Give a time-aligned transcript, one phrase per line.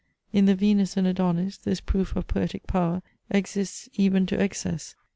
[0.33, 4.95] In the VENUS AND ADONIS this proof of poetic power exists even to excess.